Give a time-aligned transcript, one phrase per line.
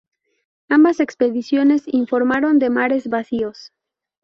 [0.67, 3.71] Ambas expediciones informaron de mares vacíos.